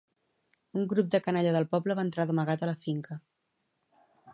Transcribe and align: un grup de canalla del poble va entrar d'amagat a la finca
un 0.79 0.87
grup 0.93 1.11
de 1.15 1.19
canalla 1.27 1.53
del 1.57 1.69
poble 1.75 1.99
va 2.01 2.07
entrar 2.09 2.29
d'amagat 2.33 2.65
a 2.65 2.71
la 2.71 2.77
finca 2.87 3.23